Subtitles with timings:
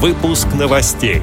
[0.00, 1.22] Выпуск новостей.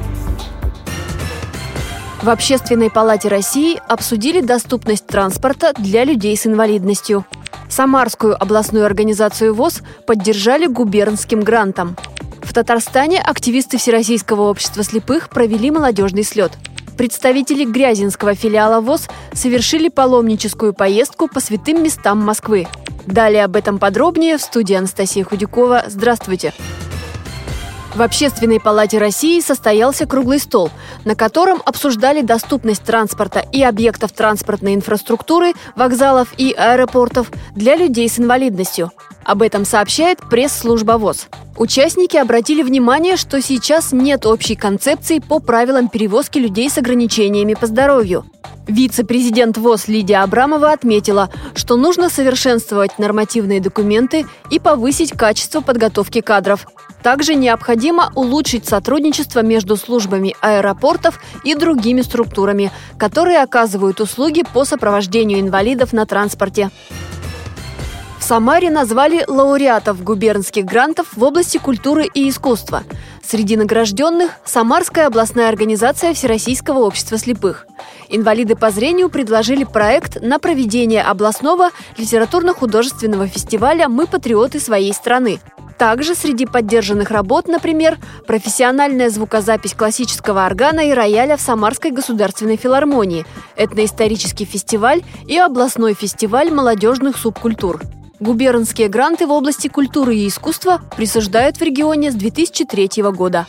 [2.20, 7.24] В Общественной палате России обсудили доступность транспорта для людей с инвалидностью.
[7.70, 11.96] Самарскую областную организацию ВОЗ поддержали губернским грантом.
[12.42, 16.52] В Татарстане активисты Всероссийского общества слепых провели молодежный слет.
[16.98, 22.68] Представители Грязинского филиала ВОЗ совершили паломническую поездку по святым местам Москвы.
[23.06, 25.84] Далее об этом подробнее в студии Анастасия Худякова.
[25.86, 26.52] Здравствуйте!
[27.96, 30.68] В Общественной палате России состоялся круглый стол,
[31.06, 38.18] на котором обсуждали доступность транспорта и объектов транспортной инфраструктуры, вокзалов и аэропортов для людей с
[38.18, 38.92] инвалидностью.
[39.24, 41.28] Об этом сообщает пресс-служба ВОЗ.
[41.56, 47.66] Участники обратили внимание, что сейчас нет общей концепции по правилам перевозки людей с ограничениями по
[47.66, 48.26] здоровью.
[48.66, 56.66] Вице-президент ВОЗ Лидия Абрамова отметила, что нужно совершенствовать нормативные документы и повысить качество подготовки кадров.
[57.02, 65.38] Также необходимо улучшить сотрудничество между службами аэропортов и другими структурами, которые оказывают услуги по сопровождению
[65.38, 66.70] инвалидов на транспорте.
[68.18, 72.82] В Самаре назвали лауреатов губернских грантов в области культуры и искусства.
[73.28, 77.66] Среди награжденных– Самарская областная организация Всероссийского общества слепых.
[78.08, 85.40] Инвалиды по зрению предложили проект на проведение областного литературно-художественного фестиваля «Мы патриоты своей страны»,
[85.76, 93.26] также среди поддержанных работ, например, профессиональная звукозапись классического органа и рояля в Самарской государственной филармонии,
[93.56, 97.80] этноисторический фестиваль и областной фестиваль молодежных субкультур.
[98.20, 103.46] Губернские гранты в области культуры и искусства присуждают в регионе с 2003 года.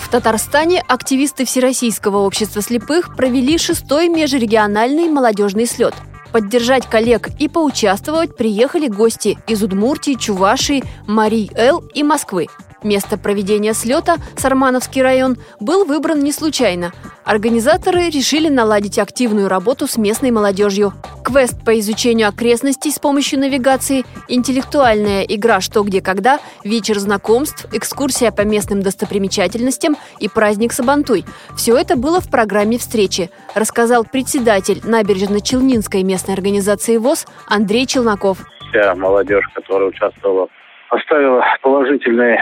[0.00, 5.94] В Татарстане активисты Всероссийского общества слепых провели шестой межрегиональный молодежный слет–
[6.32, 12.48] Поддержать коллег и поучаствовать приехали гости из Удмуртии, Чувашии, Марий-Эл и Москвы.
[12.84, 16.92] Место проведения слета, Сармановский район, был выбран не случайно.
[17.24, 20.92] Организаторы решили наладить активную работу с местной молодежью.
[21.24, 28.30] Квест по изучению окрестностей с помощью навигации, интеллектуальная игра «Что, где, когда», вечер знакомств, экскурсия
[28.30, 31.24] по местным достопримечательностям и праздник Сабантуй.
[31.56, 38.38] Все это было в программе встречи, рассказал председатель набережно-Челнинской местной организации ВОЗ Андрей Челноков.
[38.70, 40.48] Вся молодежь, которая участвовала
[40.90, 42.40] оставила положительные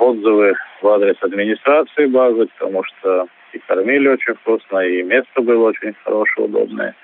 [0.00, 5.94] отзывы в адрес администрации базы, потому что и кормили очень вкусно, и место было очень
[6.04, 6.94] хорошее, удобное,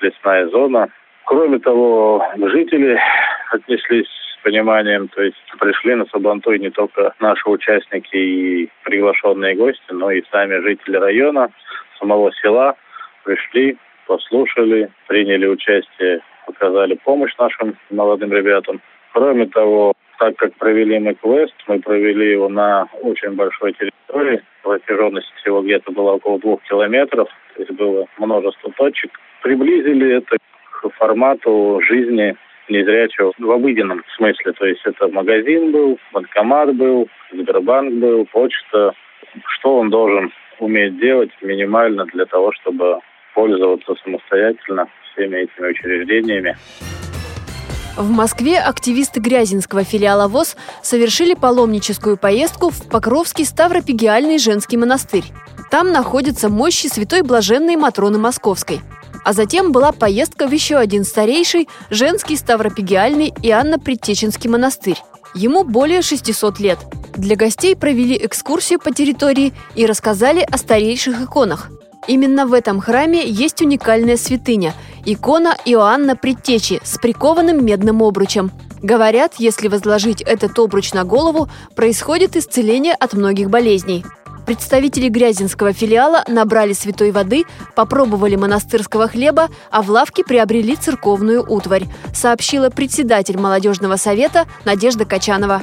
[0.00, 0.88] лесная зона.
[1.24, 2.98] Кроме того, жители
[3.50, 9.90] отнеслись с пониманием, то есть пришли на Сабантуй не только наши участники и приглашенные гости,
[9.90, 11.50] но и сами жители района,
[11.98, 12.76] самого села
[13.24, 13.76] пришли,
[14.06, 18.80] послушали, приняли участие, оказали помощь нашим молодым ребятам.
[19.18, 24.40] Кроме того, так как провели мы квест, мы провели его на очень большой территории.
[24.62, 27.28] Протяженность всего где-то была около двух километров.
[27.56, 29.10] То есть было множество точек.
[29.42, 30.36] Приблизили это
[30.70, 32.36] к формату жизни
[32.68, 34.52] незрячего в обыденном смысле.
[34.52, 38.92] То есть это магазин был, банкомат был, Сбербанк был, почта.
[39.46, 40.30] Что он должен
[40.60, 43.00] уметь делать минимально для того, чтобы
[43.34, 46.54] пользоваться самостоятельно всеми этими учреждениями.
[47.98, 55.24] В Москве активисты Грязинского филиала ВОЗ совершили паломническую поездку в Покровский Ставропигиальный женский монастырь.
[55.68, 58.82] Там находятся мощи святой блаженной Матроны Московской.
[59.24, 65.02] А затем была поездка в еще один старейший женский Ставропигиальный Иоанно-Предтеченский монастырь.
[65.34, 66.78] Ему более 600 лет.
[67.16, 71.68] Для гостей провели экскурсию по территории и рассказали о старейших иконах.
[72.06, 74.72] Именно в этом храме есть уникальная святыня–
[75.12, 78.50] икона Иоанна Предтечи с прикованным медным обручем.
[78.82, 84.04] Говорят, если возложить этот обруч на голову, происходит исцеление от многих болезней.
[84.44, 91.86] Представители Грязинского филиала набрали святой воды, попробовали монастырского хлеба, а в лавке приобрели церковную утварь,
[92.14, 95.62] сообщила председатель молодежного совета Надежда Качанова.